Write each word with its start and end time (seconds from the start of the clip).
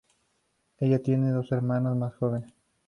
Ella 0.79 0.97
tiene 0.97 1.29
dos 1.29 1.51
hermanos 1.51 1.95
más 1.95 2.15
jóvenes. 2.15 2.51